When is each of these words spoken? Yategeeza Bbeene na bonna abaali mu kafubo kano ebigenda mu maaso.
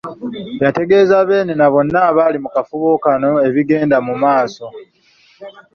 Yategeeza 0.63 1.15
Bbeene 1.23 1.53
na 1.59 1.67
bonna 1.73 1.99
abaali 2.09 2.37
mu 2.43 2.49
kafubo 2.55 2.89
kano 3.05 3.31
ebigenda 3.47 3.97
mu 4.07 4.13
maaso. 4.23 4.65